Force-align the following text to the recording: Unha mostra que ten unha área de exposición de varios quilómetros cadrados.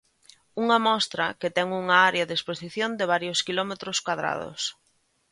Unha 0.63 0.77
mostra 0.87 1.25
que 1.39 1.49
ten 1.55 1.67
unha 1.81 1.97
área 2.09 2.27
de 2.29 2.35
exposición 2.37 2.91
de 2.99 3.09
varios 3.13 3.39
quilómetros 3.47 3.97
cadrados. 4.07 4.61